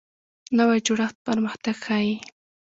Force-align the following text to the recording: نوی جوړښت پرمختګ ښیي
نوی 0.57 0.79
جوړښت 0.85 1.17
پرمختګ 1.27 1.75
ښیي 1.85 2.13